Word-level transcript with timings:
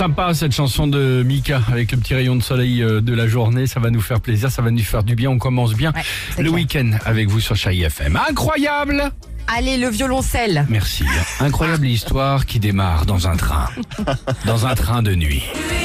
Sympa 0.00 0.32
cette 0.32 0.52
chanson 0.52 0.86
de 0.86 1.22
Mika 1.26 1.60
avec 1.70 1.92
le 1.92 1.98
petit 1.98 2.14
rayon 2.14 2.34
de 2.34 2.42
soleil 2.42 2.82
euh, 2.82 3.02
de 3.02 3.12
la 3.12 3.28
journée. 3.28 3.66
Ça 3.66 3.80
va 3.80 3.90
nous 3.90 4.00
faire 4.00 4.18
plaisir, 4.22 4.50
ça 4.50 4.62
va 4.62 4.70
nous 4.70 4.82
faire 4.82 5.02
du 5.02 5.14
bien. 5.14 5.28
On 5.28 5.36
commence 5.36 5.74
bien 5.74 5.92
Ouais, 5.92 6.42
le 6.42 6.48
week-end 6.48 6.92
avec 7.04 7.28
vous 7.28 7.38
sur 7.38 7.54
Chai 7.54 7.78
FM. 7.80 8.18
Incroyable 8.30 9.12
Allez, 9.46 9.76
le 9.76 9.90
violoncelle. 9.90 10.64
Merci. 10.70 11.04
Incroyable 11.38 11.86
histoire 11.86 12.46
qui 12.46 12.58
démarre 12.60 13.04
dans 13.04 13.28
un 13.28 13.36
train. 13.36 13.68
Dans 14.46 14.64
un 14.64 14.74
train 14.74 15.02
de 15.02 15.14
nuit. 15.14 15.42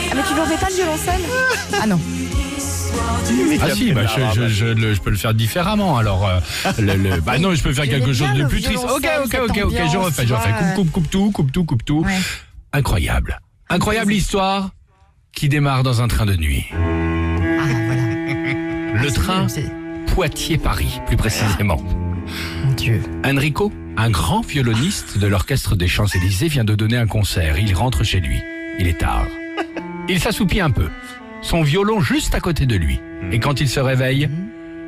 Ah, 0.09 0.13
mais 0.15 0.21
tu 0.21 0.39
en 0.39 0.45
fais 0.45 0.63
pas 0.63 0.69
le 0.69 0.75
violoncelle? 0.75 1.21
Ah 1.81 1.85
non. 1.85 1.99
Ah 3.61 3.69
si, 3.75 3.91
bah, 3.91 4.03
je, 4.33 4.39
je- 4.43 4.47
je 4.47 4.65
le- 4.67 4.93
je 4.93 5.01
peux 5.01 5.09
le 5.09 5.17
faire 5.17 5.33
différemment. 5.33 5.97
Alors, 5.97 6.25
euh, 6.25 6.39
le, 6.79 6.93
le- 6.95 7.19
bah 7.19 7.37
non, 7.37 7.53
je 7.53 7.61
peux 7.61 7.73
faire 7.73 7.83
quelque 7.89 8.13
chose 8.13 8.31
de 8.33 8.45
plus 8.45 8.61
triste. 8.61 8.85
Ok, 8.85 9.05
ok, 9.25 9.39
ok, 9.49 9.59
ok, 9.65 9.73
je 9.91 9.97
refais, 9.97 10.25
je 10.25 10.33
refais. 10.33 10.53
Coupe, 10.73 10.89
coupe, 10.89 10.91
coupe 11.03 11.09
tout, 11.09 11.31
coupe 11.31 11.51
tout, 11.51 11.65
coupe 11.65 11.83
tout. 11.83 12.03
Ouais. 12.05 12.17
Incroyable. 12.71 13.39
Incroyable 13.69 14.13
histoire 14.13 14.69
qui 15.33 15.49
démarre 15.49 15.83
dans 15.83 16.01
un 16.01 16.07
train 16.07 16.25
de 16.25 16.35
nuit. 16.35 16.65
Ah, 16.71 17.65
voilà. 17.87 19.03
Le 19.03 19.11
train 19.11 19.47
Poitiers-Paris, 20.07 21.01
plus 21.07 21.17
précisément. 21.17 21.81
Mon 22.63 22.71
Dieu. 22.73 23.01
Enrico, 23.25 23.73
un 23.97 24.11
grand 24.11 24.41
violoniste 24.41 25.17
de 25.17 25.27
l'orchestre 25.27 25.75
des 25.75 25.87
Champs-Élysées, 25.87 26.47
vient 26.47 26.63
de 26.63 26.75
donner 26.75 26.97
un 26.97 27.07
concert. 27.07 27.59
Il 27.59 27.73
rentre 27.73 28.03
chez 28.03 28.19
lui. 28.19 28.39
Il 28.79 28.87
est 28.87 28.99
tard. 28.99 29.25
Il 30.07 30.19
s'assoupit 30.19 30.61
un 30.61 30.71
peu. 30.71 30.89
Son 31.41 31.63
violon 31.63 31.99
juste 31.99 32.35
à 32.35 32.39
côté 32.39 32.65
de 32.65 32.75
lui. 32.75 33.01
Et 33.31 33.39
quand 33.39 33.59
il 33.59 33.67
se 33.67 33.79
réveille, 33.79 34.29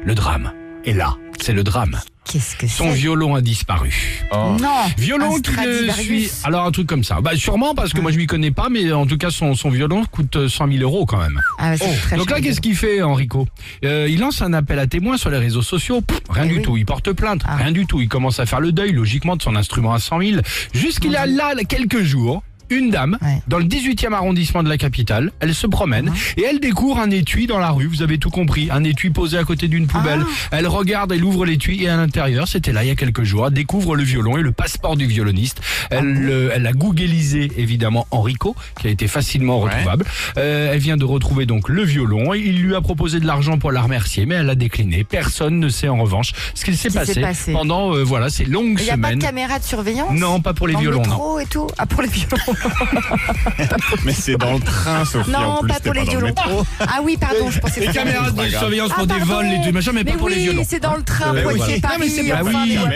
le 0.04 0.16
drame 0.16 0.54
est 0.86 0.94
là. 0.94 1.18
C'est 1.42 1.54
le 1.54 1.64
drame. 1.64 2.00
Qu'est-ce 2.32 2.56
que 2.56 2.68
Son 2.68 2.90
violon 2.92 3.36
a 3.36 3.42
disparu. 3.42 4.26
Non. 4.34 4.58
Violon 4.98 5.36
un 5.38 5.40
qui 5.40 5.52
ne 5.52 5.92
suit. 5.94 6.32
Alors 6.44 6.66
un 6.66 6.72
truc 6.72 6.88
comme 6.88 7.04
ça. 7.04 7.22
Bah 7.22 7.32
sûrement 7.36 7.74
parce 7.74 7.94
que 7.94 8.02
moi 8.02 8.12
je 8.12 8.18
m'y 8.18 8.28
connais 8.28 8.52
pas, 8.52 8.68
mais 8.70 8.92
en 8.92 9.06
tout 9.06 9.18
cas 9.18 9.30
son, 9.30 9.56
son 9.56 9.70
violon 9.70 10.04
coûte 10.12 10.36
euh, 10.36 10.50
100 10.50 10.68
000 10.72 10.84
euros 10.84 11.06
quand 11.06 11.18
même. 11.20 11.40
Ah, 11.60 11.72
ouais, 11.72 11.78
c'est 11.78 11.96
très 12.02 12.18
Donc 12.18 12.30
là, 12.30 12.38
cher. 12.38 12.46
qu'est-ce 12.46 12.62
qu'il 12.62 12.76
fait, 12.76 13.02
Enrico? 13.02 13.48
Euh, 13.86 14.08
Il 14.10 14.20
lance 14.20 14.42
un 14.42 14.54
appel 14.54 14.80
à 14.80 14.88
témoins 14.88 15.18
sur 15.18 15.30
les 15.30 15.38
réseaux 15.38 15.62
sociaux. 15.62 16.02
Pff, 16.02 16.20
rien 16.30 16.44
Eh 16.46 16.50
du 16.50 16.56
oui. 16.58 16.62
tout. 16.62 16.78
Il 16.78 16.86
porte 16.86 17.12
plainte. 17.14 17.42
Ah. 17.46 17.56
Rien 17.56 17.72
du 17.72 17.86
tout. 17.86 18.02
Il 18.02 18.10
commence 18.10 18.40
à 18.40 18.46
faire 18.46 18.60
le 18.60 18.72
deuil, 18.72 18.92
logiquement, 18.92 19.36
de 19.36 19.42
son 19.42 19.56
instrument 19.56 19.94
à 19.94 20.00
100 20.00 20.20
000. 20.22 20.42
Jusqu'il 20.74 21.16
a 21.16 21.26
là, 21.26 21.54
quelques 21.68 22.04
jours, 22.04 22.44
une 22.70 22.90
dame, 22.90 23.18
Ouais. 23.22 23.42
dans 23.48 23.58
le 23.60 23.66
18e 23.66 24.14
arrondissement 24.14 24.64
de 24.64 24.70
la 24.70 24.78
capitale, 24.78 25.32
elle 25.40 25.54
se 25.56 25.68
promène 25.68 26.12
et 26.38 26.44
elle 26.44 26.60
découvre 26.60 27.00
un 27.00 27.10
étui 27.10 27.48
dans 27.48 27.60
la 27.60 27.70
rue. 27.72 27.88
Vous 27.88 28.02
avez 28.02 28.18
tout 28.18 28.30
compris. 28.30 28.70
Un 28.72 28.84
étui 28.84 29.10
posé 29.10 29.38
à 29.38 29.44
côté 29.44 29.68
d'une 29.68 29.88
poubelle. 29.88 30.22
Ah. 30.52 30.58
Elle 30.58 30.68
regarde, 30.68 31.12
elle 31.12 31.24
ouvre 31.24 31.46
l'étui 31.46 31.84
et 31.84 31.90
à 31.90 31.98
l'intérieur, 31.98 32.48
c'était 32.48 32.72
là 32.74 32.84
il 32.84 32.88
y 32.88 32.92
a 32.92 32.96
quelques 32.96 33.24
jours, 33.24 33.48
elle 33.48 33.54
découvre 33.54 33.96
le 33.96 34.04
violon 34.04 34.38
et 34.38 34.42
le 34.42 34.52
passeport 34.52 34.96
du 34.98 35.06
violoniste. 35.06 35.62
Elle, 35.90 36.28
euh, 36.30 36.52
elle 36.54 36.66
a 36.68 36.74
googlisé 36.74 37.52
évidemment 37.58 38.08
Enrico, 38.12 38.56
qui 38.80 38.88
a 38.88 38.90
été 38.90 39.08
facilement 39.08 39.60
retrouvable. 39.60 40.06
Euh, 40.38 40.72
elle 40.74 40.80
vient 40.80 40.98
de 40.98 41.06
retrouver 41.06 41.46
donc 41.46 41.70
le 41.70 41.84
violon. 41.84 42.34
Il 42.34 42.62
lui 42.62 42.76
a 42.76 42.82
proposé 42.82 43.20
de 43.20 43.26
l'argent 43.26 43.58
pour 43.58 43.72
la 43.72 43.82
remercier, 43.82 44.26
mais 44.26 44.36
elle 44.36 44.50
a 44.50 44.56
décliné. 44.56 45.04
Personne 45.04 45.60
ne 45.60 45.70
sait 45.70 45.88
en 45.88 45.98
revanche 45.98 46.32
ce 46.54 46.66
qu'il 46.66 46.78
s'est 46.78 46.90
passé, 46.90 47.22
passé. 47.22 47.52
pendant 47.54 47.94
euh, 47.96 48.04
voilà 48.04 48.30
ces 48.30 48.46
longues 48.46 48.78
Il 48.80 48.84
n'y 48.86 48.90
a 48.90 48.98
pas 48.98 49.08
semaines. 49.10 49.20
de 49.20 49.24
caméra 49.24 49.60
de 49.60 49.64
surveillance 49.64 50.12
Non, 50.20 50.42
pas 50.42 50.54
pour 50.54 50.68
les 50.68 50.74
Dans 50.74 50.80
violons, 50.82 51.02
le 51.04 51.08
non. 51.10 51.40
et 51.40 51.46
tout? 51.46 51.68
Ah, 51.78 51.86
pour 51.86 52.02
les 52.02 52.08
violons. 52.10 52.38
Mais 54.06 54.14
c'est 54.14 54.36
dans 54.38 54.54
le 54.54 54.60
train, 54.60 55.06
Sophie. 55.06 55.34
en 55.36 55.40
non, 55.56 55.60
plus, 55.62 55.68
pas 55.70 55.80
pour 55.80 55.94
les 55.94 56.04
violons. 56.04 56.34
Ah 56.80 57.00
oui, 57.04 57.18
pardon, 57.20 57.50
je 57.50 57.60
pensais 57.60 57.80
Les 57.80 57.88
que 57.88 57.92
c'était- 57.94 58.06
caméras 58.06 58.32
de 58.32 58.50
surveillance 58.50 58.90
pour 58.92 59.04
Ah, 59.04 59.06
des 59.06 59.20
pardon. 59.20 59.34
vols, 59.36 59.46
les 59.48 59.62
trucs, 59.62 59.74
machin, 59.74 59.92
mais, 59.94 60.04
pas 60.04 60.14
pour 60.18 60.30
les 60.30 60.36
oui, 60.36 60.42
violons. 60.44 60.64
c'est 60.68 60.80
dans 60.80 60.96
le 60.96 61.04
train 61.04 61.34
Poitiers 61.34 61.80
voilà. 61.80 61.80
Paris. 61.80 62.78
Non, 62.78 62.88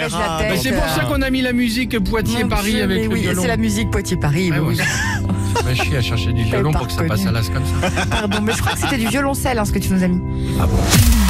mais 0.49 0.57
c'est 0.57 0.71
pour 0.71 0.87
ça 0.89 1.01
qu'on 1.05 1.21
a 1.21 1.29
mis 1.29 1.41
la 1.41 1.53
musique 1.53 1.97
Poitiers-Paris 2.03 2.81
avec 2.81 3.03
le 3.03 3.13
oui, 3.13 3.21
violon. 3.21 3.41
C'est 3.41 3.47
la 3.47 3.57
musique 3.57 3.89
Poitiers 3.91 4.17
Paris. 4.17 4.51
Ouais, 4.51 4.59
oui. 4.59 4.77
Va 5.63 5.75
chier 5.75 5.97
à 5.97 6.01
chercher 6.01 6.31
du 6.33 6.43
violon 6.43 6.71
pour 6.71 6.87
que 6.87 6.93
ça 6.93 7.03
passe 7.03 7.25
à 7.25 7.31
l'as 7.31 7.47
comme 7.49 7.63
ça. 7.65 8.05
Pardon, 8.09 8.39
mais 8.41 8.53
je 8.53 8.59
crois 8.61 8.71
que 8.73 8.79
c'était 8.79 8.97
du 8.97 9.07
violoncelle 9.07 9.59
hein, 9.59 9.65
ce 9.65 9.71
que 9.71 9.79
tu 9.79 9.89
nous 9.89 10.03
as 10.03 10.07
mis. 10.07 10.21
Ah 10.59 10.65
bon 10.65 10.77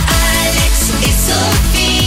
Alex 0.07 0.91
et 1.03 1.11
Sophie. 1.11 2.00